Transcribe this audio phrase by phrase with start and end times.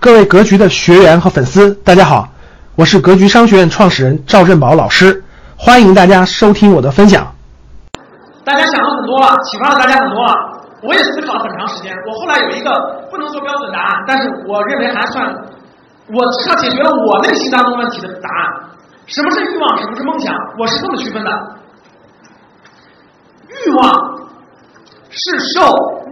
[0.00, 2.26] 各位格局的学员和粉丝，大家好，
[2.74, 5.22] 我是格局商学院创始人赵振宝老师，
[5.58, 7.30] 欢迎大家收听我的分享。
[8.42, 10.32] 大家想了很多了，启发了大家很多了，
[10.80, 11.92] 我也思考了很长时间。
[12.08, 12.70] 我后来有一个
[13.10, 15.22] 不能说标准答案，但是我认为还算，
[16.08, 18.70] 我至少解决了我内心当中问题的答案。
[19.04, 19.76] 什么是欲望？
[19.82, 20.34] 什么是梦想？
[20.58, 21.30] 我是这么区分的：
[23.48, 23.92] 欲望
[25.10, 25.60] 是受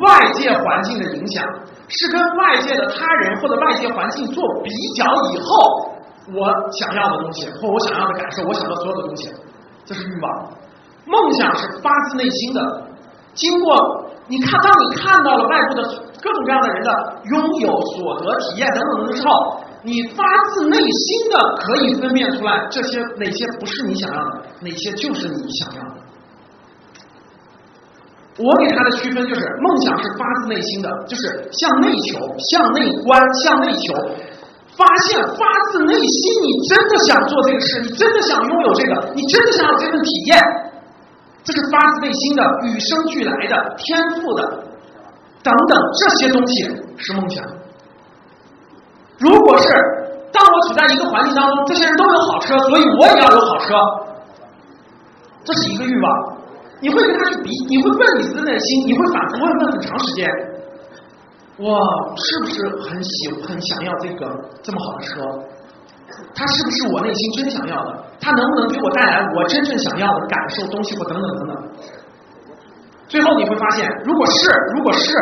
[0.03, 1.43] 外界环境的影响。
[1.89, 5.93] 是跟外界的他人或者外界环境做比较以后，
[6.33, 9.33] 我想要的东西或我想要的感受，我想要所有的东西，
[9.85, 10.53] 这是欲望。
[11.07, 12.83] 梦想是发自内心的，
[13.33, 15.83] 经过你看，当你看到了外部的
[16.21, 25.98] 各种各样的人的拥有、所得、体验等等的之后，你发自内心的可以分辨出来这些哪些不是你想要的，哪些就是你想要的。
[28.39, 32.21] 我给他的区分就是，梦想是发自内心的，就是向内求、
[32.51, 33.95] 向内观、向内求，
[34.77, 40.39] 发现发自内心，你真的想做这个事，你真的想拥有这个，你真的想有这份体验，
[41.43, 44.43] 这是发自内心的、与生俱来的、天赋的
[45.43, 46.63] 等等这些东西
[46.97, 47.45] 是梦想。
[49.19, 49.69] 如果是
[50.31, 53.75] 当我处在一个环境当中，这些人都有好车，所以我也要有好车，
[55.43, 56.39] 这是一个欲望。
[56.81, 60.29] 你会跟他去比，你会问你自己的内心，你会反复问问很长时间，
[61.57, 61.79] 我
[62.17, 65.23] 是不是很喜很想要这个这么好的车？
[66.35, 68.05] 它是不是我内心真想要的？
[68.21, 71.71] 它能不能给我带来我真正想要的感受东西或等等等等？
[73.09, 75.15] 最后你会发现，如果是如果是，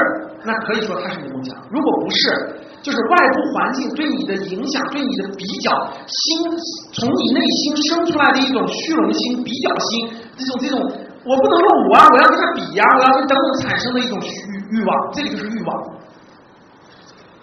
[0.45, 5.75] 那可以说它是你的梦想；如果不是，就是外部环境对你的影响，对你的比较
[6.06, 6.47] 心，
[6.95, 10.78] 从你内心生出来的一种虚荣心、比较心，这种这种。
[11.27, 15.75] 我不能说我啊，我要跟他比呀，我要跟等等产生的一种欲欲望，这个就是欲望。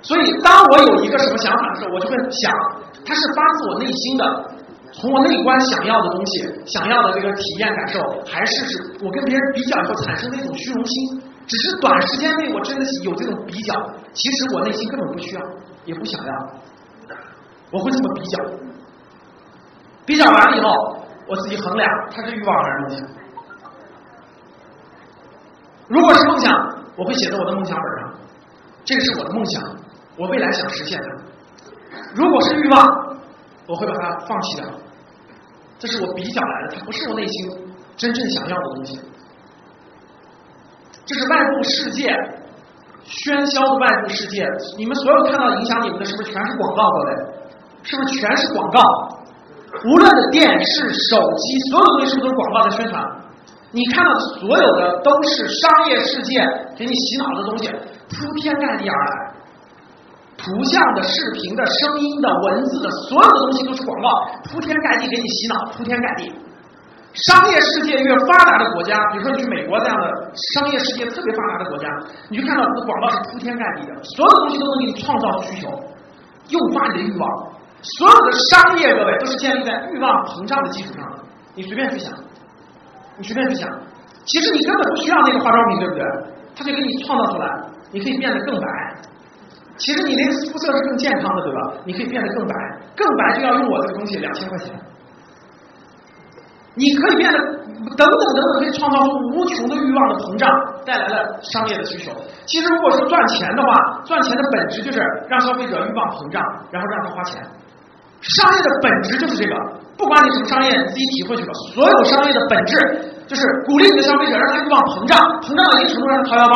[0.01, 2.49] 所以，当我有一个什么想法的时候，我就会想，
[3.03, 4.23] 它是发自我内心的，
[4.93, 11.21] 从我内观想要的东西，想要的这个体验感受，还是是我跟别人比较以后产生的一种虚荣心？
[11.45, 13.73] 只是短时间内我真的有这种比较，
[14.13, 15.41] 其实我内心根本不需要，
[15.85, 16.33] 也不想要。
[17.71, 18.43] 我会这么比较，
[20.05, 23.07] 比较完了以后，我自己衡量，它是欲望还是梦想？
[25.87, 28.13] 如果是梦想，我会写在我的梦想本上，
[28.85, 29.63] 这个是我的梦想，
[30.17, 31.07] 我未来想实现的。
[32.15, 33.17] 如果是欲望，
[33.67, 34.69] 我会把它放弃掉，
[35.79, 37.51] 这是我比较来的，它不是我内心
[37.97, 39.01] 真正想要的东西。
[41.05, 42.15] 这是外部世界
[43.03, 44.47] 喧嚣的外部世界，
[44.77, 46.89] 你们所有看到影响你们的，是不是全是广告？
[46.89, 47.09] 各位，
[47.83, 48.79] 是不是全是广告？
[49.83, 53.03] 无论的电视、手机，所有东西是不是都是广告在宣传？
[53.75, 56.39] 你看到的所有的都是商业世界
[56.77, 59.33] 给你洗脑的东西，铺天盖地而来，
[60.37, 64.07] 图像的、视频的、声音的、文字的，所有的东西都是广告，
[64.47, 66.31] 铺天盖地给你洗脑，铺天盖地。
[67.13, 71.87] 商业世界越发达的国家，比如说你去美国这样的商业世界特别发达的国家，
[72.29, 75.69] 你就看到这个广告是铺天盖地的，所有东西都能给你创造需求，
[76.49, 77.29] 诱发你的欲望。
[77.99, 81.19] 所有的商业，各位都是建立在欲望膨胀的基础上的，
[81.53, 82.13] 你随便去想。
[83.17, 83.69] 你随便去想，
[84.25, 86.03] 其实你根本不需要那个化妆品，对不对？
[86.55, 87.47] 他就给你创造出来，
[87.91, 88.67] 你可以变得更白。
[89.77, 91.73] 其实你那个肤色是更健康的，对吧？
[91.85, 92.55] 你可以变得更白，
[92.95, 94.73] 更白就要用我这个东西两千块钱。
[96.75, 100.49] 你可以变得等等等等，可以创造出无穷的欲望的膨胀，
[100.85, 102.11] 带来了商业的需求。
[102.45, 106.41] 其实如果说赚钱的话，赚钱的本质就是让消费者欲望膨胀，
[106.71, 107.41] 然后让他花钱。
[108.21, 109.53] 商业的本质就是这个，
[109.97, 111.51] 不管你什么商业，你自己体会去吧。
[111.75, 112.73] 所有商业的本质
[113.27, 116.55] 就是鼓励你的消费者，让他欲望膨胀，膨胀到一定程度上掏腰包。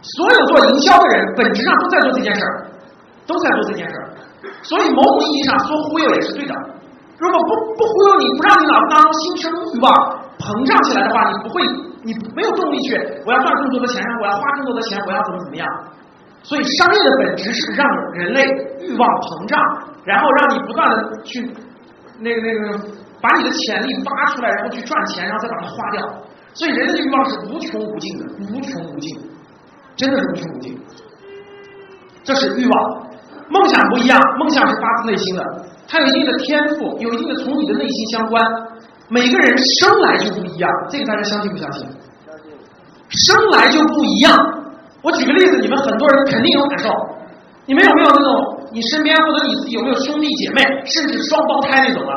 [0.00, 2.66] 所有做营销的人，本质上都在做这件事儿，
[3.26, 4.08] 都在做这件事儿。
[4.62, 6.54] 所以某种意义上说忽悠也是对的。
[7.18, 9.90] 如果不不忽悠你，不让你脑子当中心生欲望
[10.38, 11.66] 膨胀起来的话，你不会，
[12.06, 12.94] 你没有动力去，
[13.26, 15.66] 我要赚更多的钱，我要花更多的钱，我要怎么怎么样。
[16.42, 17.82] 所以，商业的本质是让
[18.14, 18.40] 人类
[18.86, 19.58] 欲望膨胀，
[20.04, 21.42] 然后让你不断的去
[22.20, 22.78] 那个那个
[23.20, 25.98] 把你的潜力挖出来，然后去赚钱，然后再把它花掉。
[26.54, 29.18] 所以，人类的欲望是无穷无尽的，无穷无尽，
[29.96, 30.78] 真的是无穷无尽。
[32.22, 33.02] 这是欲望，
[33.50, 35.42] 梦想不一样，梦想是发自内心的，
[35.88, 38.44] 它有一定的天赋，有一定的从你的内心相关。
[39.08, 41.88] 每个人生来就不一样，这个大家相信不相信？
[43.08, 44.36] 生来就不一样。
[45.00, 46.90] 我举个例子，你们很多人肯定有感受。
[47.64, 52.14] 你们有没有那种你身边或者你自己有没有兄弟姐妹，甚至双胞胎那种啊？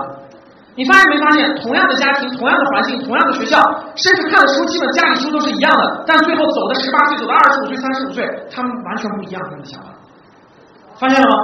[0.75, 3.59] 你发现没发现，同样的家庭、同样的环境、同样的学校，
[3.95, 9.88] 甚至看的书基本家里书都是一样的，但最后走的十八岁，走到二十五岁、三十五岁，他们完全不一样，他们的想法。
[10.97, 11.35] 发现了吗？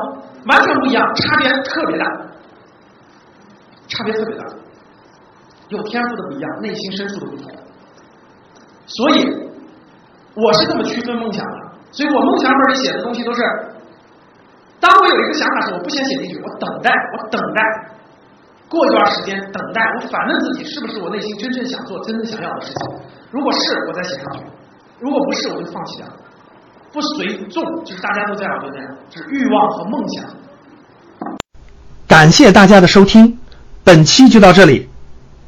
[0.48, 2.06] 完全不一样，差别特别大，
[3.88, 4.46] 差别特别大。
[5.70, 7.52] 有天赋的不一样，内心深处的不同。
[8.86, 9.50] 所以，
[10.34, 11.68] 我是这么区分梦想的。
[11.92, 13.42] 所以我梦想本里写的东西都是，
[14.80, 17.62] 当我有一个想法时，我不先写进去，我等待，我等待，
[18.70, 23.00] 过一段时间等待，我反问自己是不是我内心真正想做、真正想要的事情。
[23.32, 24.44] 如果是，我再写上去；
[25.00, 26.08] 如果不是，我就放弃掉。
[26.98, 30.26] 不随众，就是大家都这样就那样，就是欲望和梦想。
[32.08, 33.38] 感谢大家的收听，
[33.84, 34.90] 本期就到这里。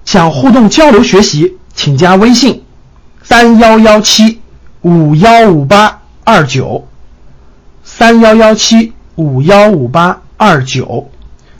[0.05, 2.63] 想互动交流学习，请加微信：
[3.23, 4.39] 三幺幺七
[4.81, 6.87] 五幺五八二九，
[7.83, 11.09] 三幺幺七五幺五八二九。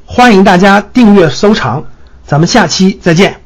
[0.06, 1.83] 欢迎大家订阅收藏，
[2.27, 3.41] 咱们下期再见。